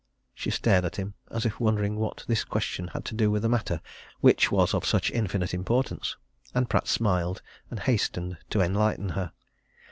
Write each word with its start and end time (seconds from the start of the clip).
She 0.33 0.49
stared 0.49 0.83
at 0.83 0.95
him 0.95 1.13
as 1.29 1.45
if 1.45 1.59
wondering 1.59 1.95
what 1.95 2.25
this 2.27 2.43
question 2.43 2.87
had 2.87 3.05
to 3.05 3.13
do 3.13 3.29
with 3.29 3.43
the 3.43 3.49
matter 3.49 3.81
which 4.19 4.51
was 4.51 4.73
of 4.73 4.83
such 4.83 5.11
infinite 5.11 5.53
importance. 5.53 6.17
And 6.55 6.67
Pratt 6.67 6.87
smiled, 6.87 7.43
and 7.69 7.81
hastened 7.81 8.37
to 8.49 8.61
enlighten 8.61 9.09
her. 9.09 9.31